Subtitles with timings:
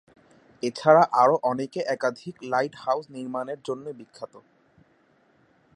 [0.63, 4.33] এছাড়া আরও অনেকে একাধিক লাইট হাউজ নির্মাণের জন্যে বিখ্যাত।